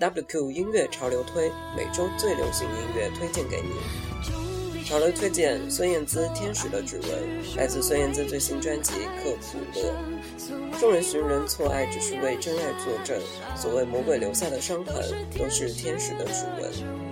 [0.00, 4.82] WQ 音乐潮流推每周最流行音乐推荐给你。
[4.84, 7.08] 潮流推荐：孙燕姿《天使的指纹》，
[7.56, 8.92] 来自孙燕姿最新专辑
[9.22, 9.94] 《克卜勒》。
[10.80, 13.20] 众人寻人错爱，只是为真爱作证。
[13.54, 15.02] 所谓魔鬼留下的伤痕，
[15.38, 17.11] 都是天使的指纹。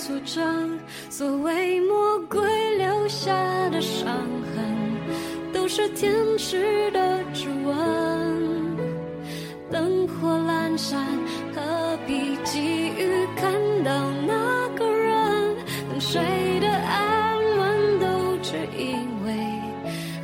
[0.00, 0.78] 组成
[1.10, 2.40] 所谓魔鬼
[2.78, 3.30] 留下
[3.68, 4.06] 的伤
[4.56, 4.72] 痕，
[5.52, 7.74] 都是天使的指纹。
[9.70, 10.98] 灯火阑珊，
[11.54, 13.52] 何必急于看
[13.84, 15.54] 到那个人？
[15.90, 19.52] 等谁的安稳都只因为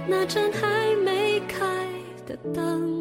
[0.08, 1.64] 那盏还没开
[2.26, 2.95] 的灯。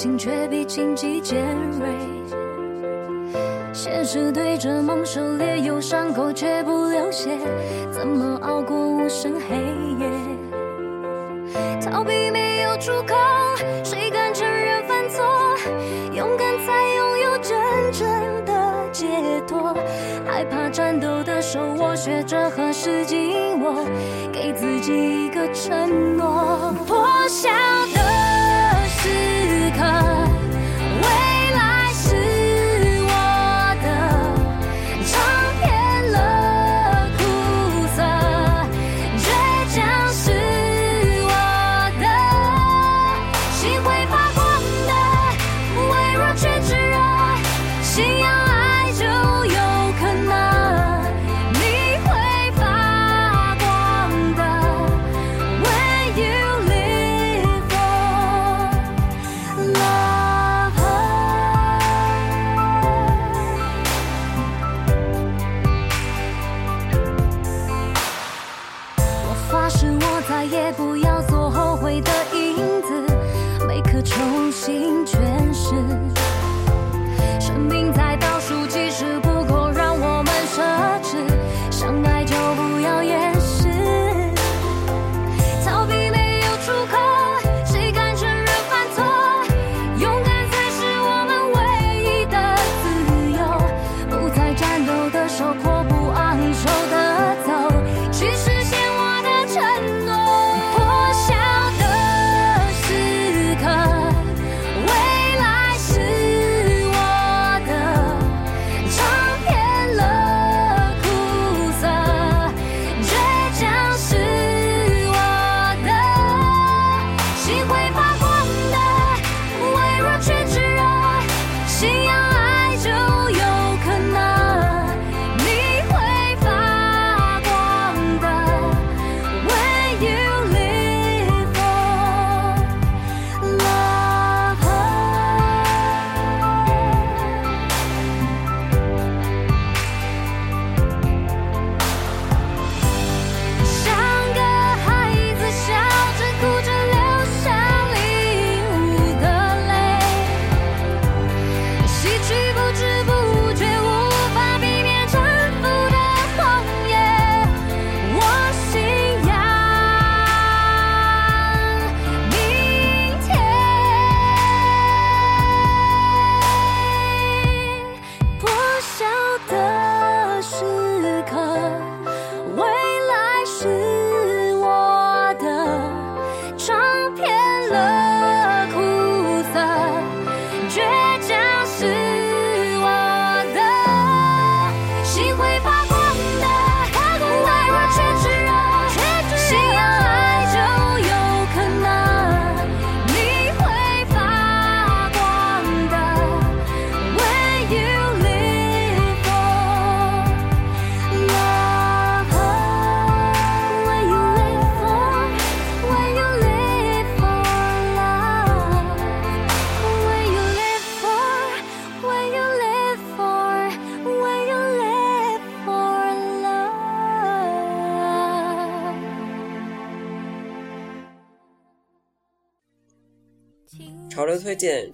[0.00, 1.88] 心却比荆棘尖锐，
[3.72, 7.36] 现实对着梦狩猎，有伤口却不流血，
[7.90, 9.56] 怎么熬过无声黑
[10.04, 11.80] 夜？
[11.80, 13.16] 逃避没有出口，
[13.82, 15.24] 谁敢承认犯错？
[16.12, 17.58] 勇敢才拥有真
[17.90, 19.04] 正的解
[19.48, 19.74] 脱，
[20.24, 23.84] 害怕颤抖的手，我学着何时紧握，
[24.32, 26.72] 给自己一个承诺。
[26.86, 26.96] 破
[27.28, 27.50] 晓。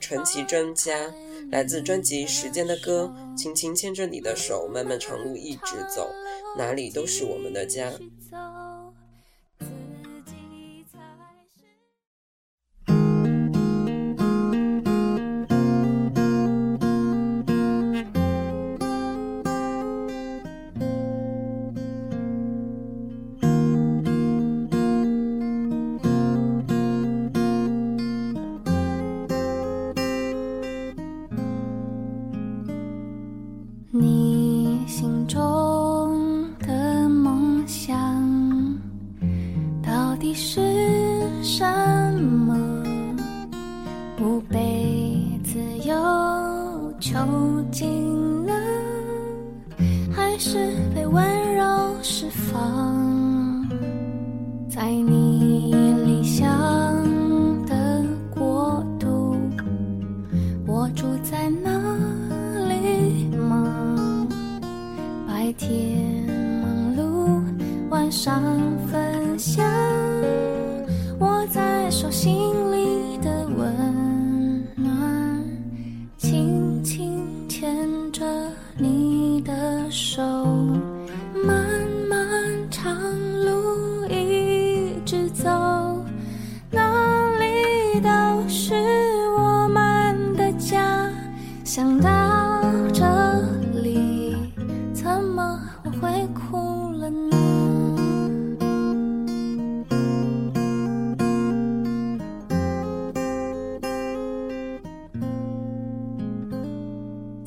[0.06, 0.92] 陈绮贞家，
[1.50, 6.06] 来自专辑《时间的歌》，轻轻牵着你的手，漫漫长路一直走，
[6.58, 7.90] 哪里都是我们的家。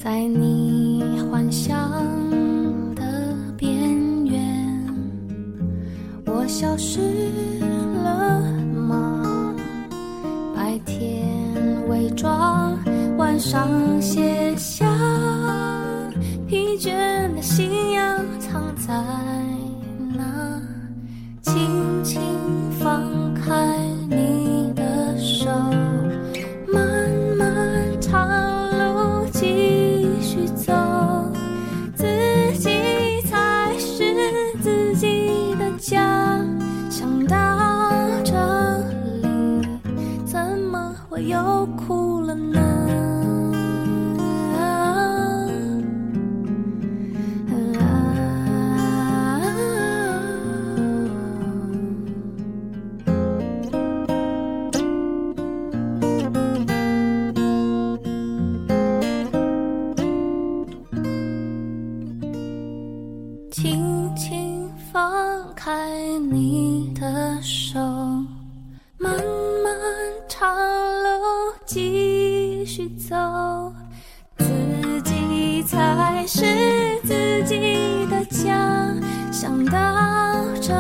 [0.07, 1.91] 在你幻想
[2.95, 3.03] 的
[3.57, 3.69] 边
[4.25, 4.39] 缘，
[6.25, 7.01] 我消失
[7.59, 8.41] 了
[8.87, 9.51] 吗？
[10.55, 11.27] 白天
[11.89, 12.77] 伪装，
[13.17, 13.67] 晚上
[14.01, 14.46] 现。
[75.77, 76.43] 才是
[77.03, 78.91] 自己的家，
[79.31, 80.73] 想到这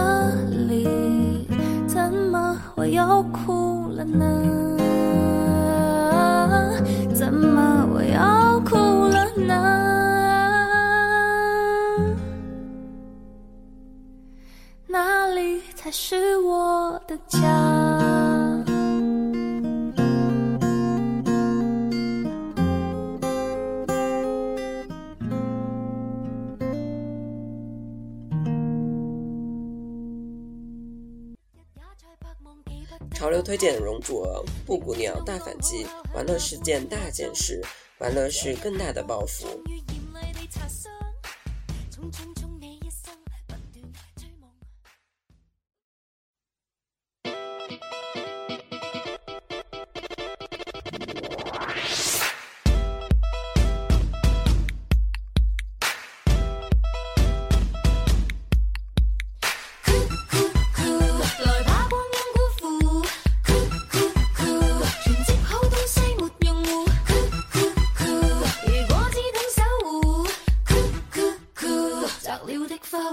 [0.67, 1.47] 里，
[1.87, 4.75] 怎么我又哭了呢？
[7.13, 8.75] 怎么我又哭
[9.07, 12.07] 了呢？
[14.87, 17.76] 哪里才是我的家？
[33.47, 37.63] 推荐《容祖儿、布谷鸟大反击》，玩乐是件大件事，
[37.99, 39.47] 玩乐是更大的抱负。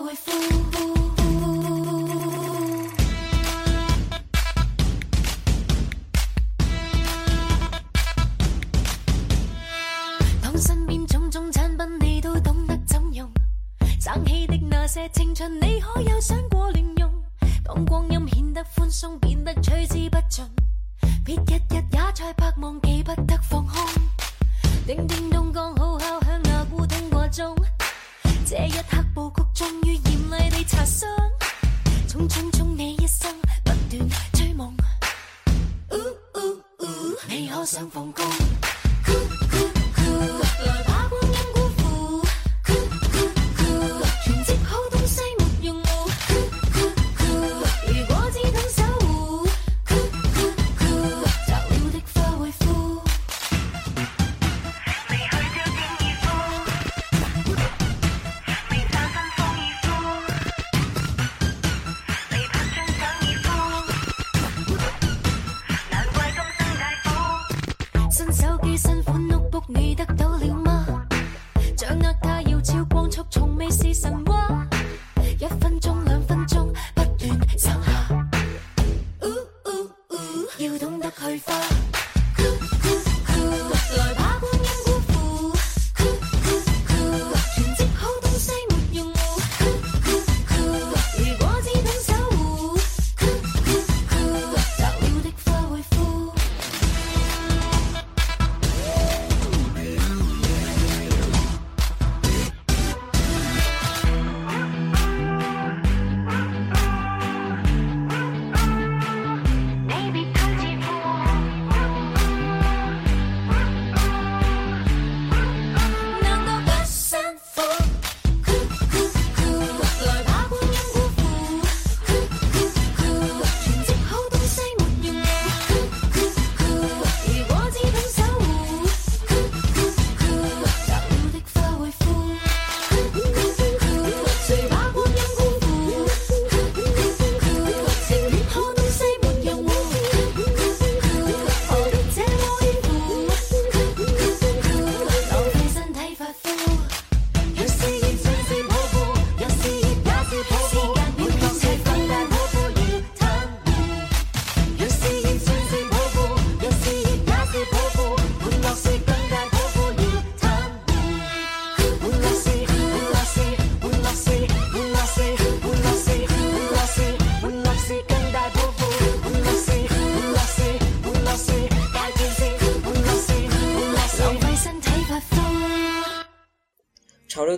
[0.04, 1.43] 恢复。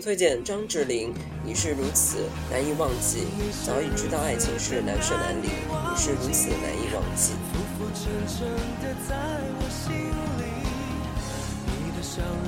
[0.06, 1.12] 推荐张智霖，
[1.44, 3.26] 你是如此难以忘记。
[3.66, 7.02] 早已知道爱情是难舍难离，你是如此难以忘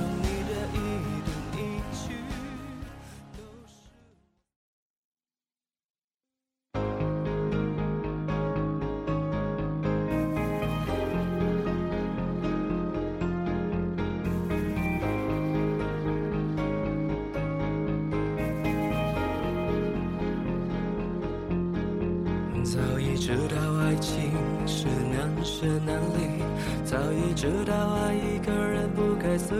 [0.05, 0.08] 记。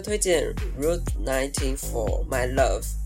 [0.00, 0.44] 推荐
[0.78, 2.99] Route for My Love。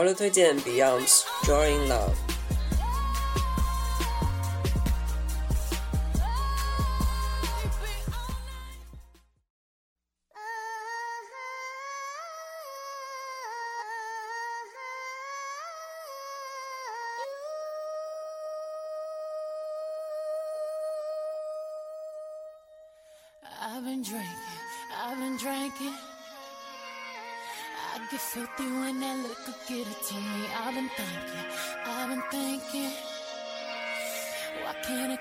[0.00, 2.29] 潮流推荐 Beyond's Drawing Love。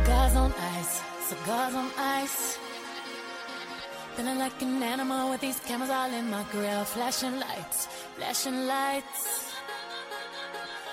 [0.00, 2.58] Cigars on ice, cigars on ice.
[4.14, 6.84] Feeling like an animal with these cameras all in my grill.
[6.84, 7.84] Flashing lights,
[8.16, 9.50] flashing lights.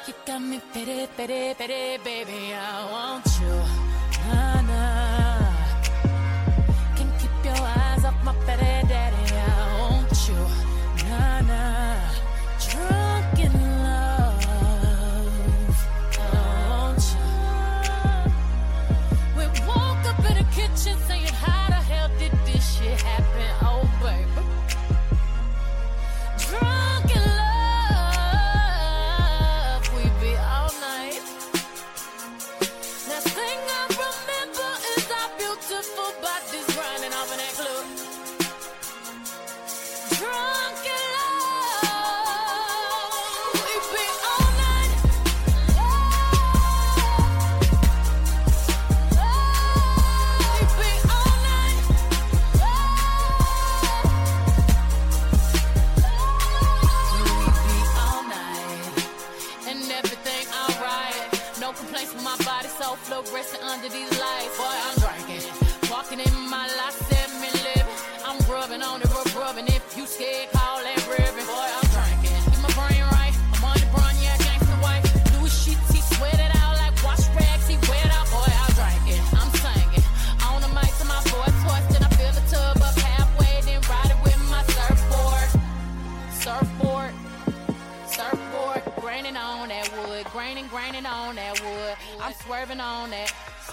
[0.09, 2.55] You got me pity, pity, pity, baby.
[2.55, 3.58] I want you.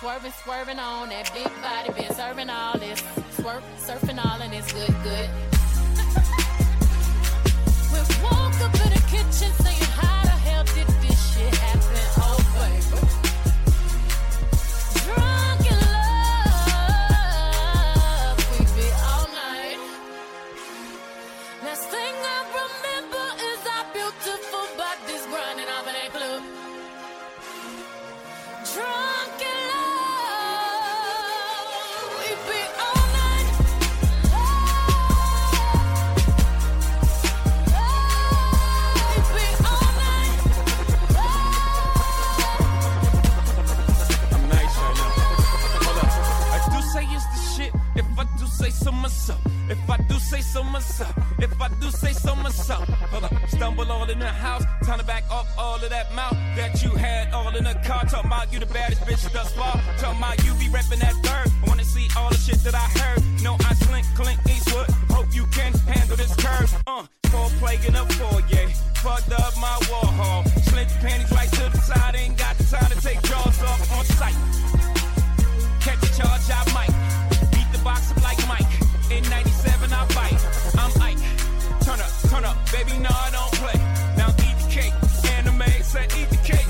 [0.07, 3.03] Swerving, swerving on that big body, been serving all this.
[3.39, 5.29] Swerp, surfing all and it's good, good.
[7.93, 9.66] we walk up to the kitchen.
[57.67, 59.75] the car, talking about you the baddest bitch thus far.
[59.99, 61.51] Talking about you be reppin' that third.
[61.51, 63.21] I wanna see all the shit that I heard.
[63.43, 64.87] No, I slink, clink, Eastwood.
[65.11, 66.71] Hope you can handle this curve.
[66.87, 68.69] Uh, four plague in a foyer.
[69.03, 70.45] Fucked up my war hall.
[70.71, 72.15] Slink panties right to the side.
[72.15, 74.37] Ain't got the time to take jaws off on sight.
[75.83, 76.95] Catch a charge, I might.
[77.51, 78.71] Beat the box up like Mike.
[79.11, 80.41] In 97, I bite.
[80.79, 81.23] I'm Ike.
[81.83, 82.57] Turn up, turn up.
[82.71, 83.79] Baby, no, I don't play.
[84.19, 84.95] Now eat the cake.
[85.35, 86.66] Anime said eat the cake.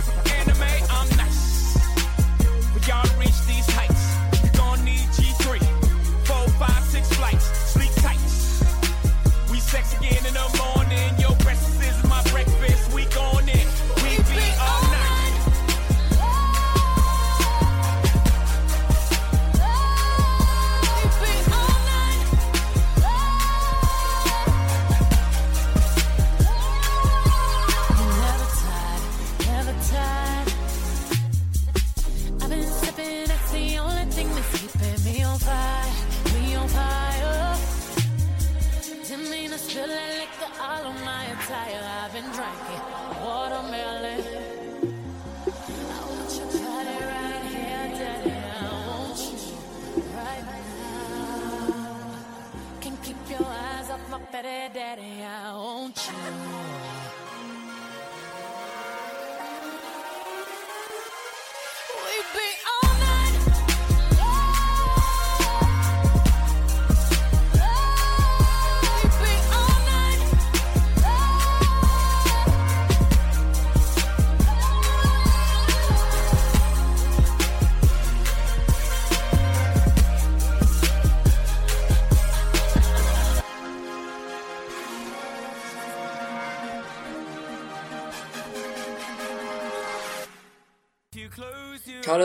[54.43, 56.86] Daddy, daddy, I want you.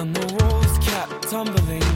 [0.00, 1.89] And the walls kept tumbling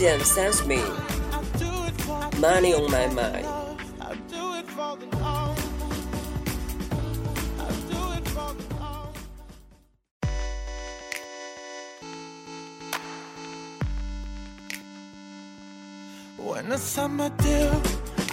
[0.00, 3.46] Sam Smith money on my mind.
[16.38, 17.70] When I signed my deal,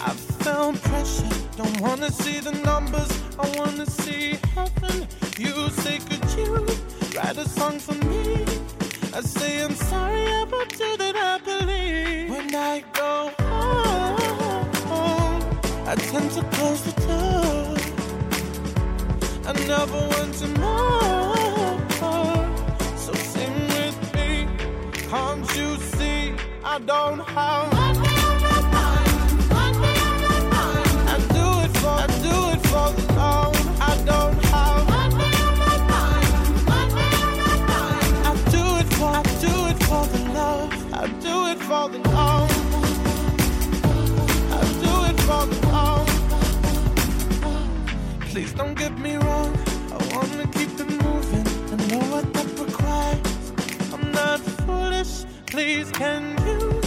[0.02, 1.24] I felt pressure.
[1.58, 5.06] Don't wanna see the numbers, I wanna see heaven.
[5.38, 6.56] You say, could you
[7.20, 8.46] write a song for me?
[9.18, 12.30] I say I'm sorry up until that I believe.
[12.30, 14.20] When I go home,
[15.88, 17.44] I tend to close the door.
[19.48, 21.00] I never want to know.
[22.96, 24.48] So sing with me,
[25.10, 26.22] can't you see?
[26.64, 27.74] I don't have.
[27.74, 28.22] I do it
[32.70, 33.56] for the long.
[33.82, 34.47] I don't
[48.38, 49.52] Please don't get me wrong.
[49.92, 51.48] I wanna keep it moving.
[51.74, 53.52] I know what that requires.
[53.92, 55.26] I'm not foolish.
[55.48, 56.80] Please, can you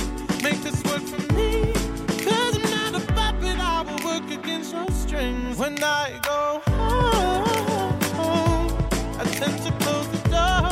[0.44, 1.72] make this work for me?
[2.24, 3.58] Cause I'm not a puppet.
[3.58, 5.58] I will work against your strings.
[5.58, 8.72] When I go home,
[9.18, 10.68] I tend to close the door.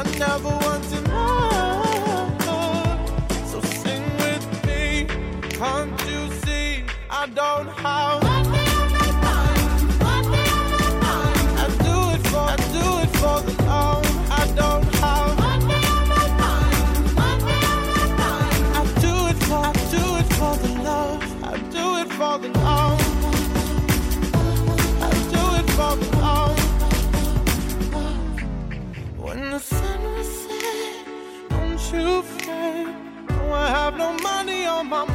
[0.00, 0.71] I never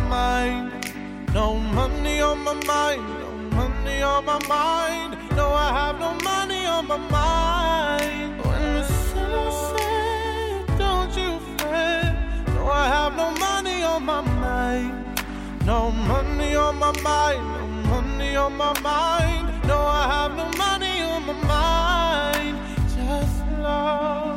[0.07, 0.71] mind.
[1.33, 3.07] No money on my mind.
[3.21, 5.11] No money on my mind.
[5.35, 8.31] No, I have no money on my mind.
[8.45, 12.15] When the sunset, don't you fret.
[12.55, 14.95] No, I have no money on my mind.
[15.65, 17.45] No money on my mind.
[17.57, 19.45] No money on my mind.
[19.67, 22.57] No, I have no money on my mind.
[22.95, 24.36] Just love.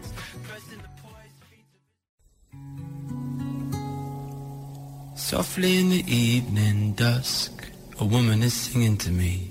[5.31, 7.65] Softly in the evening dusk,
[8.01, 9.49] a woman is singing to me.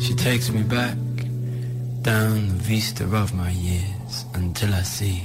[0.00, 0.98] She takes me back
[2.02, 5.22] down the vista of my years until I see.